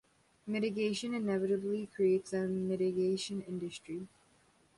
Mitigation 0.47 1.13
inevitably 1.13 1.85
creates 1.85 2.33
a 2.33 2.47
"mitigation 2.47 3.41
industry". 3.43 4.07